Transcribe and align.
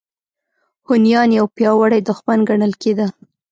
هونیان 0.87 1.29
یو 1.37 1.45
پیاوړی 1.55 1.99
دښمن 2.09 2.39
ګڼل 2.49 2.73
کېده. 2.81 3.07